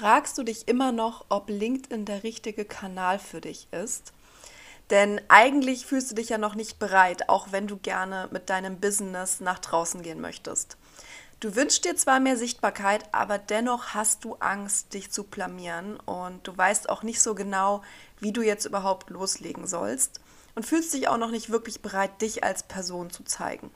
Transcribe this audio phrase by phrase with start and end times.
[0.00, 4.14] Fragst du dich immer noch, ob LinkedIn der richtige Kanal für dich ist?
[4.88, 8.80] Denn eigentlich fühlst du dich ja noch nicht bereit, auch wenn du gerne mit deinem
[8.80, 10.78] Business nach draußen gehen möchtest.
[11.40, 16.48] Du wünschst dir zwar mehr Sichtbarkeit, aber dennoch hast du Angst, dich zu blamieren und
[16.48, 17.82] du weißt auch nicht so genau,
[18.20, 20.22] wie du jetzt überhaupt loslegen sollst
[20.54, 23.70] und fühlst dich auch noch nicht wirklich bereit, dich als Person zu zeigen.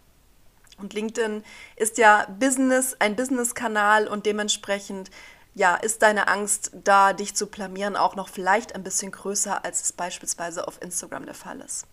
[0.78, 1.44] Und LinkedIn
[1.76, 5.10] ist ja Business, ein Business-Kanal und dementsprechend
[5.54, 9.82] ja, ist deine Angst, da dich zu blamieren, auch noch vielleicht ein bisschen größer, als
[9.82, 11.86] es beispielsweise auf Instagram der Fall ist.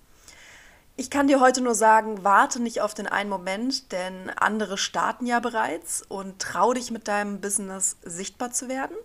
[0.98, 5.26] Ich kann dir heute nur sagen, warte nicht auf den einen Moment, denn andere starten
[5.26, 8.96] ja bereits und trau dich mit deinem Business sichtbar zu werden.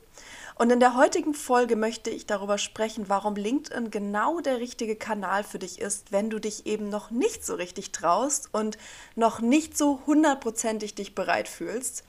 [0.57, 5.45] Und in der heutigen Folge möchte ich darüber sprechen, warum LinkedIn genau der richtige Kanal
[5.45, 8.79] für dich ist, wenn du dich eben noch nicht so richtig traust und
[9.15, 12.05] noch nicht so hundertprozentig dich bereit fühlst.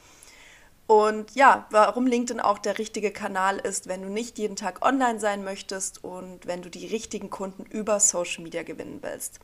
[0.87, 5.19] Und ja, warum LinkedIn auch der richtige Kanal ist, wenn du nicht jeden Tag online
[5.19, 9.41] sein möchtest und wenn du die richtigen Kunden über Social Media gewinnen willst.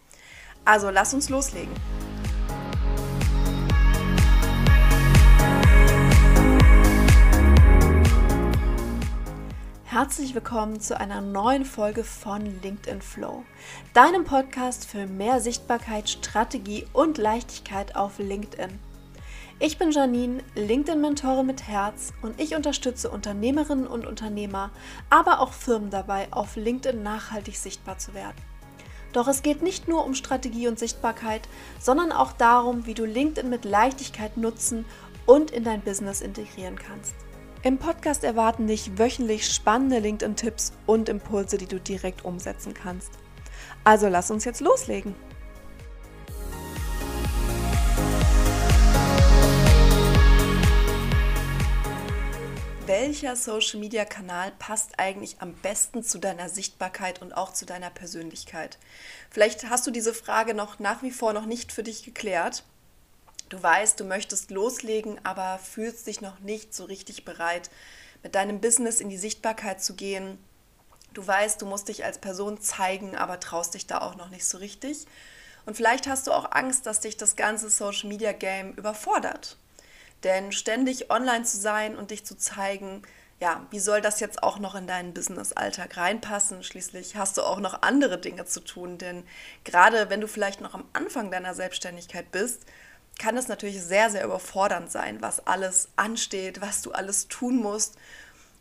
[0.64, 1.74] Also lass uns loslegen.
[9.84, 13.44] Herzlich willkommen zu einer neuen Folge von LinkedIn Flow,
[13.94, 18.80] deinem Podcast für mehr Sichtbarkeit, Strategie und Leichtigkeit auf LinkedIn.
[19.66, 24.72] Ich bin Janine, LinkedIn-Mentorin mit Herz und ich unterstütze Unternehmerinnen und Unternehmer,
[25.10, 28.36] aber auch Firmen dabei, auf LinkedIn nachhaltig sichtbar zu werden.
[29.14, 31.48] Doch es geht nicht nur um Strategie und Sichtbarkeit,
[31.80, 34.84] sondern auch darum, wie du LinkedIn mit Leichtigkeit nutzen
[35.26, 37.16] und in dein Business integrieren kannst.
[37.62, 43.14] Im Podcast erwarten dich wöchentlich spannende LinkedIn-Tipps und Impulse, die du direkt umsetzen kannst.
[43.86, 45.16] Also lass uns jetzt loslegen.
[52.86, 58.78] Welcher Social-Media-Kanal passt eigentlich am besten zu deiner Sichtbarkeit und auch zu deiner Persönlichkeit?
[59.30, 62.64] Vielleicht hast du diese Frage noch nach wie vor noch nicht für dich geklärt.
[63.48, 67.70] Du weißt, du möchtest loslegen, aber fühlst dich noch nicht so richtig bereit,
[68.22, 70.38] mit deinem Business in die Sichtbarkeit zu gehen.
[71.14, 74.46] Du weißt, du musst dich als Person zeigen, aber traust dich da auch noch nicht
[74.46, 75.06] so richtig.
[75.66, 79.58] Und vielleicht hast du auch Angst, dass dich das ganze Social Media Game überfordert.
[80.24, 83.04] Denn ständig online zu sein und dich zu zeigen,
[83.40, 86.64] ja, wie soll das jetzt auch noch in deinen Business-Alltag reinpassen?
[86.64, 88.98] Schließlich hast du auch noch andere Dinge zu tun.
[88.98, 89.24] Denn
[89.66, 92.62] gerade wenn du vielleicht noch am Anfang deiner Selbstständigkeit bist,
[93.20, 97.98] kann es natürlich sehr, sehr überfordernd sein, was alles ansteht, was du alles tun musst.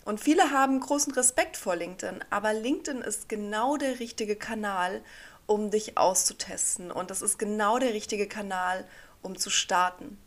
[0.05, 5.03] Und viele haben großen Respekt vor LinkedIn, aber LinkedIn ist genau der richtige Kanal,
[5.47, 6.91] um dich auszutesten.
[6.91, 8.85] Und das ist genau der richtige Kanal,
[9.23, 10.19] um zu starten.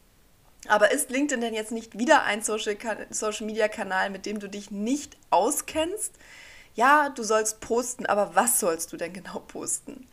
[0.68, 6.14] Aber ist LinkedIn denn jetzt nicht wieder ein Social-Media-Kanal, mit dem du dich nicht auskennst?
[6.76, 10.08] Ja, du sollst posten, aber was sollst du denn genau posten?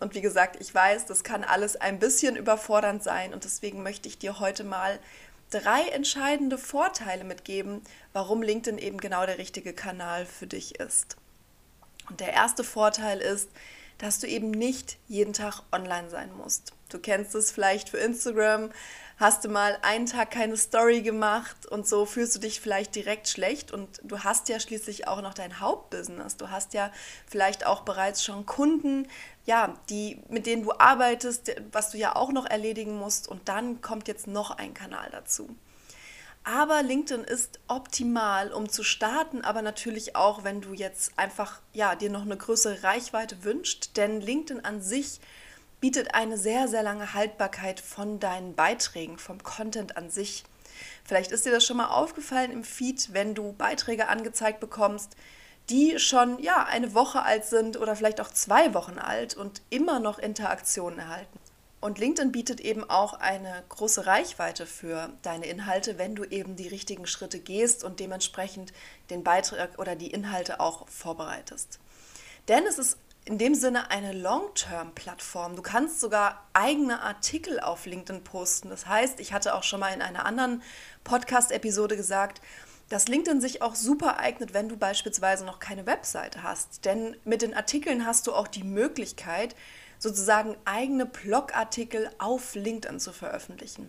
[0.00, 4.08] Und wie gesagt, ich weiß, das kann alles ein bisschen überfordernd sein und deswegen möchte
[4.08, 4.98] ich dir heute mal
[5.50, 11.16] drei entscheidende Vorteile mitgeben, warum LinkedIn eben genau der richtige Kanal für dich ist.
[12.10, 13.48] Und der erste Vorteil ist,
[14.02, 16.72] dass du eben nicht jeden Tag online sein musst.
[16.88, 18.70] Du kennst es vielleicht für Instagram,
[19.16, 23.28] hast du mal einen Tag keine Story gemacht und so fühlst du dich vielleicht direkt
[23.28, 26.36] schlecht und du hast ja schließlich auch noch dein Hauptbusiness.
[26.36, 26.90] Du hast ja
[27.28, 29.06] vielleicht auch bereits schon Kunden,
[29.46, 33.82] ja, die mit denen du arbeitest, was du ja auch noch erledigen musst und dann
[33.82, 35.48] kommt jetzt noch ein Kanal dazu.
[36.44, 41.94] Aber LinkedIn ist optimal, um zu starten, aber natürlich auch, wenn du jetzt einfach ja,
[41.94, 45.20] dir noch eine größere Reichweite wünscht, denn LinkedIn an sich
[45.80, 50.44] bietet eine sehr, sehr lange Haltbarkeit von deinen Beiträgen, vom Content an sich.
[51.04, 55.16] Vielleicht ist dir das schon mal aufgefallen im Feed, wenn du Beiträge angezeigt bekommst,
[55.70, 60.00] die schon ja eine Woche alt sind oder vielleicht auch zwei Wochen alt und immer
[60.00, 61.38] noch Interaktionen erhalten.
[61.82, 66.68] Und LinkedIn bietet eben auch eine große Reichweite für deine Inhalte, wenn du eben die
[66.68, 68.72] richtigen Schritte gehst und dementsprechend
[69.10, 71.80] den Beitrag oder die Inhalte auch vorbereitest.
[72.46, 75.56] Denn es ist in dem Sinne eine Long-Term-Plattform.
[75.56, 78.68] Du kannst sogar eigene Artikel auf LinkedIn posten.
[78.70, 80.62] Das heißt, ich hatte auch schon mal in einer anderen
[81.02, 82.40] Podcast-Episode gesagt,
[82.90, 86.84] dass LinkedIn sich auch super eignet, wenn du beispielsweise noch keine Webseite hast.
[86.84, 89.56] Denn mit den Artikeln hast du auch die Möglichkeit,
[90.02, 93.88] sozusagen eigene Blogartikel auf LinkedIn zu veröffentlichen.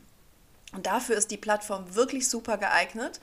[0.72, 3.20] Und dafür ist die Plattform wirklich super geeignet.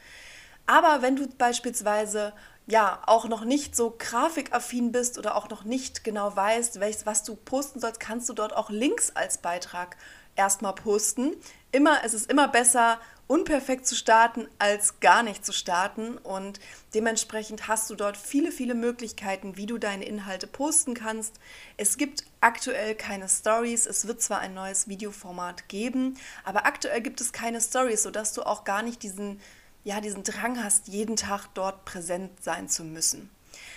[0.67, 2.33] Aber wenn du beispielsweise
[2.67, 7.23] ja auch noch nicht so grafikaffin bist oder auch noch nicht genau weißt, welches, was
[7.23, 9.97] du posten sollst, kannst du dort auch Links als Beitrag
[10.35, 11.37] erstmal posten.
[11.71, 12.99] Immer, es ist immer besser,
[13.31, 16.19] unperfekt zu starten als gar nicht zu starten.
[16.19, 16.59] Und
[16.95, 21.37] dementsprechend hast du dort viele, viele Möglichkeiten, wie du deine Inhalte posten kannst.
[21.77, 23.87] Es gibt aktuell keine Stories.
[23.87, 28.43] Es wird zwar ein neues Videoformat geben, aber aktuell gibt es keine Stories, sodass du
[28.43, 29.41] auch gar nicht diesen,
[29.85, 33.31] ja, diesen Drang hast, jeden Tag dort präsent sein zu müssen.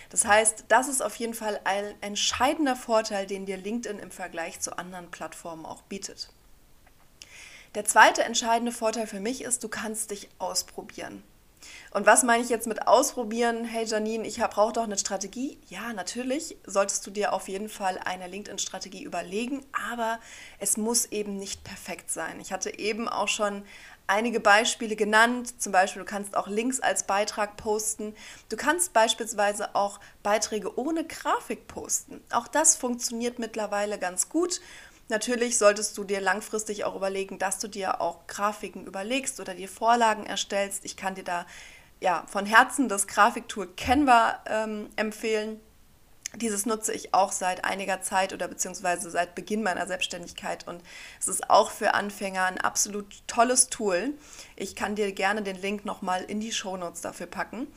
[0.10, 4.62] Das heißt, das ist auf jeden Fall ein entscheidender Vorteil, den dir LinkedIn im Vergleich
[4.62, 6.30] zu anderen Plattformen auch bietet.
[7.76, 11.24] Der zweite entscheidende Vorteil für mich ist, du kannst dich ausprobieren.
[11.90, 13.66] Und was meine ich jetzt mit ausprobieren?
[13.66, 15.58] Hey Janine, ich brauche doch eine Strategie.
[15.70, 20.20] Ja, natürlich solltest du dir auf jeden Fall eine LinkedIn-Strategie überlegen, aber
[20.60, 22.40] es muss eben nicht perfekt sein.
[22.40, 23.64] Ich hatte eben auch schon
[24.06, 25.60] einige Beispiele genannt.
[25.62, 28.16] Zum Beispiel, du kannst auch Links als Beitrag posten.
[28.50, 32.22] Du kannst beispielsweise auch Beiträge ohne Grafik posten.
[32.32, 34.62] Auch das funktioniert mittlerweile ganz gut.
[35.10, 39.68] Natürlich solltest du dir langfristig auch überlegen, dass du dir auch Grafiken überlegst oder dir
[39.68, 40.86] Vorlagen erstellst.
[40.86, 41.46] Ich kann dir da
[42.00, 45.60] ja von Herzen das Grafiktool Canva ähm, empfehlen.
[46.36, 50.82] Dieses nutze ich auch seit einiger Zeit oder beziehungsweise seit Beginn meiner Selbstständigkeit und
[51.20, 54.14] es ist auch für Anfänger ein absolut tolles Tool.
[54.56, 57.68] Ich kann dir gerne den Link nochmal in die Shownotes dafür packen.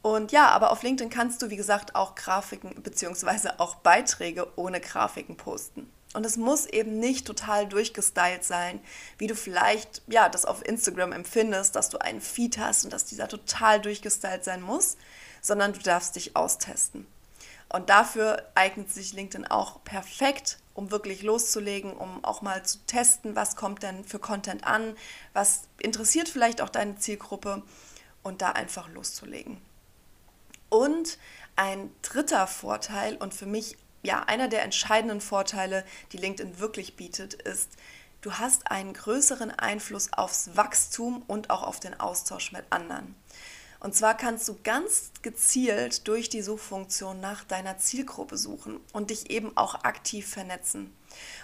[0.00, 4.80] Und ja, aber auf LinkedIn kannst du, wie gesagt, auch Grafiken beziehungsweise auch Beiträge ohne
[4.80, 5.90] Grafiken posten.
[6.14, 8.80] Und es muss eben nicht total durchgestylt sein,
[9.18, 13.04] wie du vielleicht ja, das auf Instagram empfindest, dass du einen Feed hast und dass
[13.04, 14.96] dieser total durchgestylt sein muss,
[15.42, 17.06] sondern du darfst dich austesten.
[17.68, 23.36] Und dafür eignet sich LinkedIn auch perfekt, um wirklich loszulegen, um auch mal zu testen,
[23.36, 24.96] was kommt denn für Content an,
[25.34, 27.62] was interessiert vielleicht auch deine Zielgruppe
[28.22, 29.60] und da einfach loszulegen.
[30.70, 31.18] Und
[31.56, 37.34] ein dritter Vorteil und für mich ja einer der entscheidenden Vorteile, die LinkedIn wirklich bietet,
[37.34, 37.76] ist,
[38.20, 43.14] du hast einen größeren Einfluss aufs Wachstum und auch auf den Austausch mit anderen.
[43.80, 49.30] Und zwar kannst du ganz gezielt durch die Suchfunktion nach deiner Zielgruppe suchen und dich
[49.30, 50.92] eben auch aktiv vernetzen.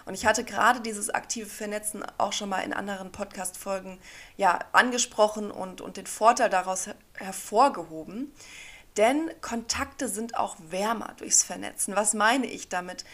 [0.04, 3.98] Und ich hatte gerade dieses aktive Vernetzen auch schon mal in anderen Podcast-Folgen
[4.36, 8.32] ja, angesprochen und, und den Vorteil daraus hervorgehoben.
[8.96, 11.96] Denn Kontakte sind auch wärmer durchs Vernetzen.
[11.96, 13.04] Was meine ich damit?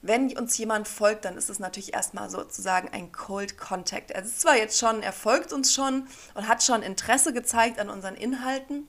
[0.00, 4.12] Wenn uns jemand folgt, dann ist es natürlich erstmal sozusagen ein Cold Contact.
[4.12, 7.90] Er ist zwar jetzt schon, er folgt uns schon und hat schon Interesse gezeigt an
[7.90, 8.86] unseren Inhalten,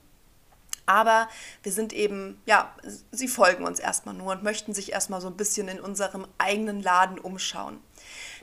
[0.86, 1.28] aber
[1.62, 2.74] wir sind eben, ja,
[3.12, 6.82] sie folgen uns erstmal nur und möchten sich erstmal so ein bisschen in unserem eigenen
[6.82, 7.80] Laden umschauen.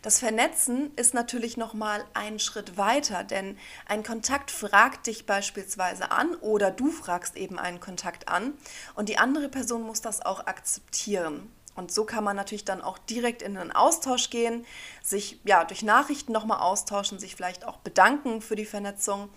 [0.01, 3.57] Das Vernetzen ist natürlich nochmal einen Schritt weiter, denn
[3.87, 8.53] ein Kontakt fragt dich beispielsweise an oder du fragst eben einen Kontakt an
[8.95, 11.51] und die andere Person muss das auch akzeptieren.
[11.75, 14.65] Und so kann man natürlich dann auch direkt in einen Austausch gehen,
[15.03, 19.29] sich ja durch Nachrichten nochmal austauschen, sich vielleicht auch bedanken für die Vernetzung.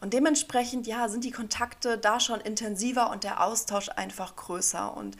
[0.00, 4.94] Und dementsprechend ja, sind die Kontakte da schon intensiver und der Austausch einfach größer.
[4.96, 5.16] Und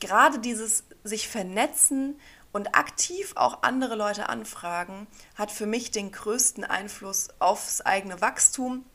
[0.00, 2.18] gerade dieses sich vernetzen
[2.56, 8.86] und aktiv auch andere Leute anfragen, hat für mich den größten Einfluss aufs eigene Wachstum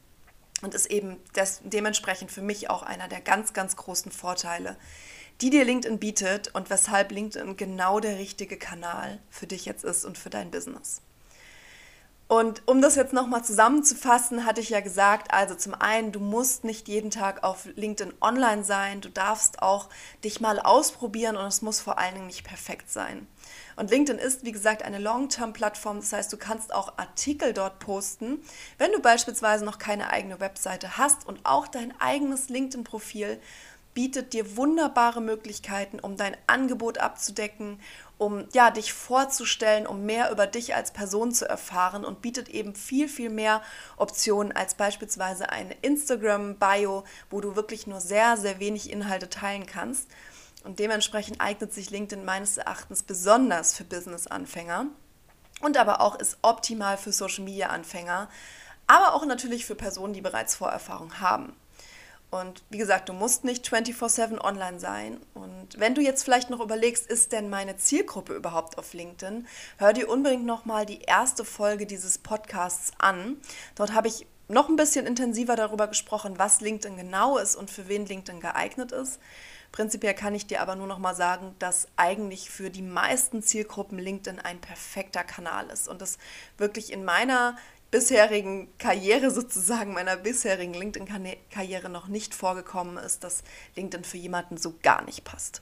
[0.63, 4.78] und ist eben des, dementsprechend für mich auch einer der ganz, ganz großen Vorteile,
[5.42, 10.06] die dir LinkedIn bietet und weshalb LinkedIn genau der richtige Kanal für dich jetzt ist
[10.06, 11.04] und für dein Business.
[12.31, 16.63] Und um das jetzt nochmal zusammenzufassen, hatte ich ja gesagt, also zum einen, du musst
[16.63, 19.89] nicht jeden Tag auf LinkedIn online sein, du darfst auch
[20.24, 23.27] dich mal ausprobieren und es muss vor allen Dingen nicht perfekt sein.
[23.75, 28.39] Und LinkedIn ist, wie gesagt, eine Long-Term-Plattform, das heißt, du kannst auch Artikel dort posten,
[28.77, 33.41] wenn du beispielsweise noch keine eigene Webseite hast und auch dein eigenes LinkedIn-Profil
[33.94, 37.77] bietet dir wunderbare Möglichkeiten, um dein Angebot abzudecken,
[38.22, 42.75] um ja, dich vorzustellen, um mehr über dich als Person zu erfahren und bietet eben
[42.75, 43.63] viel, viel mehr
[43.98, 50.08] Optionen als beispielsweise eine Instagram-Bio, wo du wirklich nur sehr, sehr wenig Inhalte teilen kannst.
[50.63, 54.86] Und dementsprechend eignet sich LinkedIn meines Erachtens besonders für Business-Anfänger
[55.62, 58.30] und aber auch ist optimal für Social-Media-Anfänger,
[58.86, 61.56] aber auch natürlich für Personen, die bereits Vorerfahrung haben.
[62.31, 65.19] Und wie gesagt, du musst nicht 24/7 online sein.
[65.33, 69.45] Und wenn du jetzt vielleicht noch überlegst, ist denn meine Zielgruppe überhaupt auf LinkedIn,
[69.77, 73.35] hör dir unbedingt nochmal die erste Folge dieses Podcasts an.
[73.75, 77.89] Dort habe ich noch ein bisschen intensiver darüber gesprochen, was LinkedIn genau ist und für
[77.89, 79.19] wen LinkedIn geeignet ist.
[79.73, 84.00] Prinzipiell kann ich dir aber nur noch mal sagen, dass eigentlich für die meisten Zielgruppen
[84.00, 86.17] LinkedIn ein perfekter Kanal ist und das
[86.57, 87.57] wirklich in meiner
[87.91, 93.43] bisherigen Karriere sozusagen, meiner bisherigen LinkedIn-Karriere noch nicht vorgekommen ist, dass
[93.75, 95.62] LinkedIn für jemanden so gar nicht passt.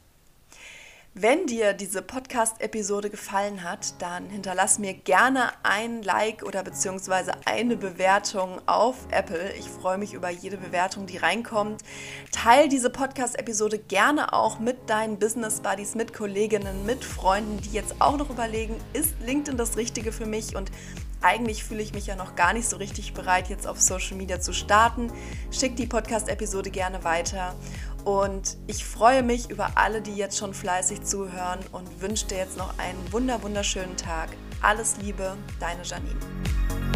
[1.16, 7.76] Wenn dir diese Podcast-Episode gefallen hat, dann hinterlass mir gerne ein Like oder beziehungsweise eine
[7.76, 9.54] Bewertung auf Apple.
[9.58, 11.82] Ich freue mich über jede Bewertung, die reinkommt.
[12.32, 17.96] Teil diese Podcast-Episode gerne auch mit deinen Business Buddies, mit Kolleginnen, mit Freunden, die jetzt
[18.00, 20.72] auch noch überlegen, ist LinkedIn das Richtige für mich und
[21.22, 24.40] eigentlich fühle ich mich ja noch gar nicht so richtig bereit, jetzt auf Social Media
[24.40, 25.12] zu starten.
[25.52, 27.56] Schick die Podcast-Episode gerne weiter.
[28.06, 32.58] Und ich freue mich über alle, die jetzt schon fleißig zuhören und wünsche dir jetzt
[32.58, 34.30] noch einen wunder wunderschönen Tag.
[34.62, 36.89] Alles Liebe, deine Janine.